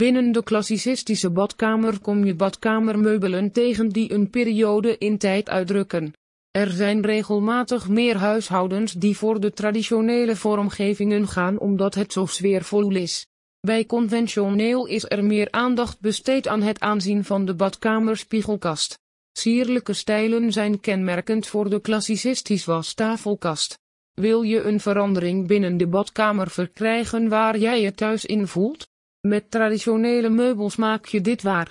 Binnen 0.00 0.32
de 0.32 0.42
klassicistische 0.42 1.30
badkamer 1.30 1.98
kom 1.98 2.24
je 2.24 2.34
badkamermeubelen 2.34 3.52
tegen 3.52 3.88
die 3.88 4.12
een 4.12 4.30
periode 4.30 4.98
in 4.98 5.18
tijd 5.18 5.48
uitdrukken. 5.48 6.12
Er 6.50 6.70
zijn 6.70 7.02
regelmatig 7.02 7.88
meer 7.88 8.16
huishoudens 8.16 8.92
die 8.92 9.16
voor 9.16 9.40
de 9.40 9.52
traditionele 9.52 10.36
vormgevingen 10.36 11.28
gaan 11.28 11.58
omdat 11.58 11.94
het 11.94 12.12
zo 12.12 12.26
sfeervol 12.26 12.94
is. 12.94 13.26
Bij 13.60 13.86
conventioneel 13.86 14.86
is 14.86 15.04
er 15.08 15.24
meer 15.24 15.48
aandacht 15.50 16.00
besteed 16.00 16.48
aan 16.48 16.62
het 16.62 16.80
aanzien 16.80 17.24
van 17.24 17.44
de 17.44 17.54
badkamerspiegelkast. 17.54 18.98
Sierlijke 19.32 19.92
stijlen 19.92 20.52
zijn 20.52 20.80
kenmerkend 20.80 21.46
voor 21.46 21.70
de 21.70 21.80
klassicistisch 21.80 22.64
wastafelkast. 22.64 23.78
Wil 24.12 24.42
je 24.42 24.62
een 24.62 24.80
verandering 24.80 25.46
binnen 25.46 25.76
de 25.76 25.86
badkamer 25.86 26.50
verkrijgen 26.50 27.28
waar 27.28 27.58
jij 27.58 27.80
je 27.80 27.94
thuis 27.94 28.24
in 28.24 28.46
voelt? 28.46 28.88
Met 29.20 29.50
traditionele 29.50 30.28
meubels 30.28 30.76
maak 30.76 31.06
je 31.06 31.20
dit 31.20 31.42
waar. 31.42 31.68